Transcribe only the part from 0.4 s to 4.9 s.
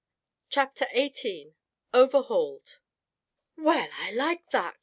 CHAPTER XVIII OVERHAULED "Well, I like that!"